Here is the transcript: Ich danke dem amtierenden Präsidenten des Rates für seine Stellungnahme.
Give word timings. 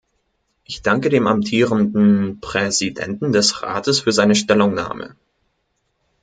Ich 0.63 0.81
danke 0.81 1.09
dem 1.09 1.27
amtierenden 1.27 2.39
Präsidenten 2.39 3.33
des 3.33 3.61
Rates 3.61 3.99
für 3.99 4.11
seine 4.11 4.33
Stellungnahme. 4.33 5.15